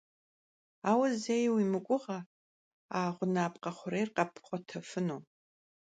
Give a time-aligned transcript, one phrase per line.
[0.89, 2.17] Aue zei vui mıguğe
[2.97, 5.17] a ğunapkhe xhurêyr kheppxhuetefınu.